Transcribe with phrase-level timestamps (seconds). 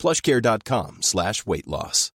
[0.00, 2.12] plushcare.com slash weight loss.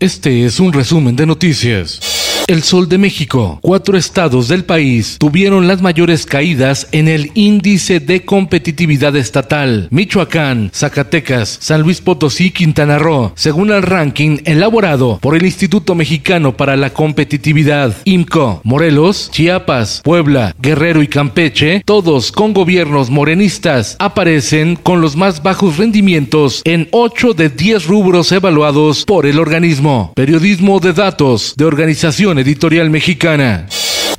[0.00, 2.09] Este es un resumen de noticias.
[2.50, 3.60] El Sol de México.
[3.62, 9.86] Cuatro estados del país tuvieron las mayores caídas en el índice de competitividad estatal.
[9.92, 16.56] Michoacán, Zacatecas, San Luis Potosí Quintana Roo, según el ranking elaborado por el Instituto Mexicano
[16.56, 18.62] para la Competitividad, IMCO.
[18.64, 25.76] Morelos, Chiapas, Puebla, Guerrero y Campeche, todos con gobiernos morenistas, aparecen con los más bajos
[25.76, 30.12] rendimientos en 8 de 10 rubros evaluados por el organismo.
[30.16, 33.66] Periodismo de datos de organizaciones editorial mexicana.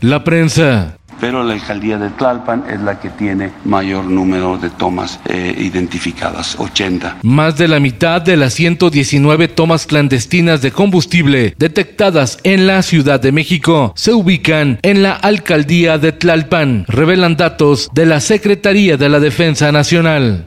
[0.02, 0.98] La prensa.
[1.20, 6.56] Pero la alcaldía de Tlalpan es la que tiene mayor número de tomas eh, identificadas,
[6.58, 7.18] 80.
[7.22, 13.20] Más de la mitad de las 119 tomas clandestinas de combustible detectadas en la Ciudad
[13.20, 19.10] de México se ubican en la alcaldía de Tlalpan, revelan datos de la Secretaría de
[19.10, 20.44] la Defensa Nacional.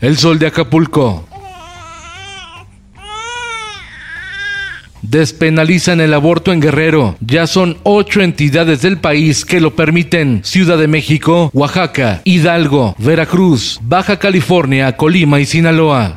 [0.00, 1.27] El Sol de Acapulco.
[5.10, 7.16] Despenalizan el aborto en Guerrero.
[7.20, 10.42] Ya son ocho entidades del país que lo permiten.
[10.44, 16.16] Ciudad de México, Oaxaca, Hidalgo, Veracruz, Baja California, Colima y Sinaloa.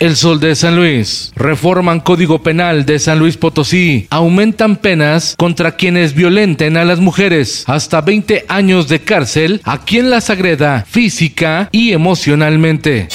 [0.00, 1.32] El Sol de San Luis.
[1.36, 4.08] Reforman Código Penal de San Luis Potosí.
[4.10, 7.62] Aumentan penas contra quienes violenten a las mujeres.
[7.68, 13.06] Hasta 20 años de cárcel a quien las agreda física y emocionalmente.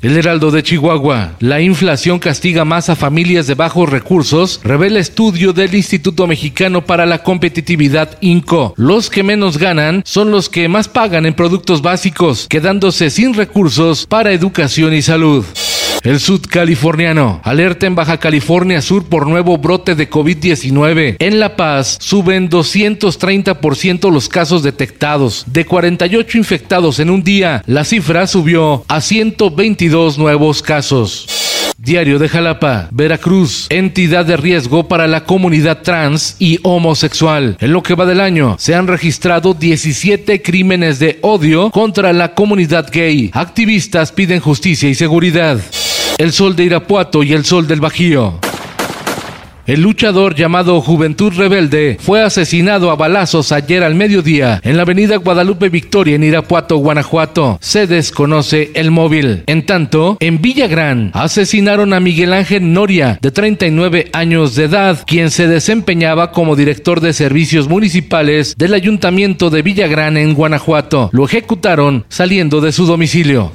[0.00, 1.32] El Heraldo de Chihuahua.
[1.40, 7.04] La inflación castiga más a familias de bajos recursos, revela estudio del Instituto Mexicano para
[7.04, 8.74] la Competitividad INCO.
[8.76, 14.06] Los que menos ganan son los que más pagan en productos básicos, quedándose sin recursos
[14.06, 15.44] para educación y salud.
[16.02, 17.40] El sudcaliforniano.
[17.44, 21.16] Alerta en Baja California Sur por nuevo brote de COVID-19.
[21.18, 25.44] En La Paz suben 230% los casos detectados.
[25.46, 31.26] De 48 infectados en un día, la cifra subió a 122 nuevos casos.
[31.80, 37.56] Diario de Jalapa, Veracruz, entidad de riesgo para la comunidad trans y homosexual.
[37.60, 42.34] En lo que va del año, se han registrado 17 crímenes de odio contra la
[42.34, 43.30] comunidad gay.
[43.32, 45.60] Activistas piden justicia y seguridad.
[46.18, 48.40] El sol de Irapuato y el sol del Bajío.
[49.68, 55.14] El luchador llamado Juventud Rebelde fue asesinado a balazos ayer al mediodía en la avenida
[55.16, 57.58] Guadalupe Victoria en Irapuato, Guanajuato.
[57.60, 59.44] Se desconoce el móvil.
[59.46, 65.30] En tanto, en Villagrán asesinaron a Miguel Ángel Noria, de 39 años de edad, quien
[65.30, 71.10] se desempeñaba como director de servicios municipales del ayuntamiento de Villagrán en Guanajuato.
[71.12, 73.52] Lo ejecutaron saliendo de su domicilio.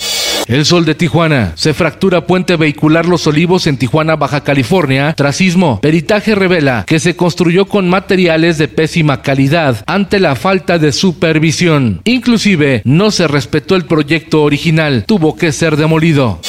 [0.47, 1.53] El sol de Tijuana.
[1.55, 5.13] Se fractura puente vehicular Los Olivos en Tijuana, Baja California.
[5.13, 5.79] Trasismo.
[5.81, 12.01] Peritaje revela que se construyó con materiales de pésima calidad ante la falta de supervisión.
[12.03, 15.05] Inclusive no se respetó el proyecto original.
[15.07, 16.39] Tuvo que ser demolido.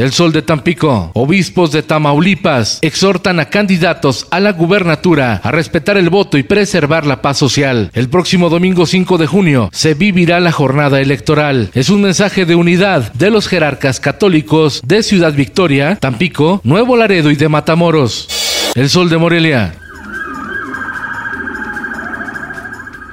[0.00, 1.10] El Sol de Tampico.
[1.12, 7.04] Obispos de Tamaulipas exhortan a candidatos a la gubernatura a respetar el voto y preservar
[7.04, 7.90] la paz social.
[7.92, 11.68] El próximo domingo 5 de junio se vivirá la jornada electoral.
[11.74, 17.30] Es un mensaje de unidad de los jerarcas católicos de Ciudad Victoria, Tampico, Nuevo Laredo
[17.30, 18.72] y de Matamoros.
[18.74, 19.74] El Sol de Morelia.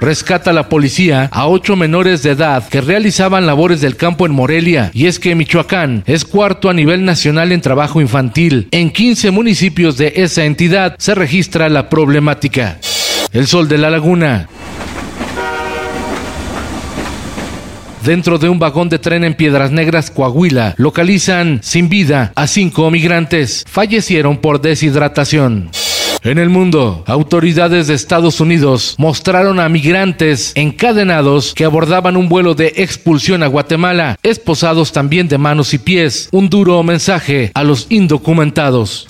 [0.00, 4.90] Rescata la policía a ocho menores de edad que realizaban labores del campo en Morelia.
[4.94, 8.68] Y es que Michoacán es cuarto a nivel nacional en trabajo infantil.
[8.70, 12.78] En 15 municipios de esa entidad se registra la problemática.
[13.32, 14.48] El Sol de la Laguna.
[18.04, 22.90] Dentro de un vagón de tren en Piedras Negras, Coahuila, localizan sin vida a cinco
[22.90, 23.64] migrantes.
[23.68, 25.70] Fallecieron por deshidratación.
[26.22, 32.54] En el mundo, autoridades de Estados Unidos mostraron a migrantes encadenados que abordaban un vuelo
[32.54, 36.28] de expulsión a Guatemala, esposados también de manos y pies.
[36.32, 39.06] Un duro mensaje a los indocumentados.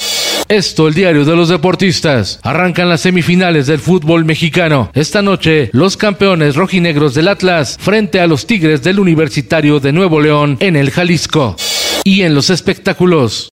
[0.49, 2.41] Esto, el diario de los deportistas.
[2.43, 4.91] Arrancan las semifinales del fútbol mexicano.
[4.95, 10.21] Esta noche, los campeones rojinegros del Atlas frente a los Tigres del Universitario de Nuevo
[10.21, 11.57] León en el Jalisco.
[12.05, 13.51] Y en los espectáculos.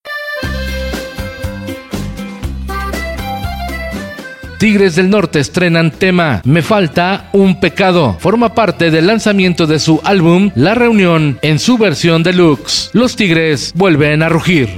[4.58, 8.16] Tigres del Norte estrenan tema Me falta un pecado.
[8.18, 12.88] Forma parte del lanzamiento de su álbum La Reunión en su versión deluxe.
[12.94, 14.70] Los Tigres vuelven a rugir.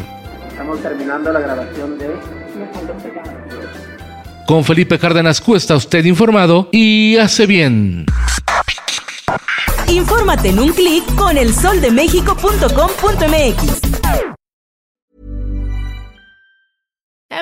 [0.48, 2.10] Estamos terminando la grabación de
[4.46, 8.04] Con Felipe Cárdenas Cuesta usted informado y hace bien.
[9.86, 14.27] Infórmate en un clic con elsoldemexico.com.mx.